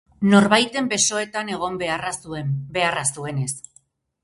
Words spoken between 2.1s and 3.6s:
zuen, beharra zuenez.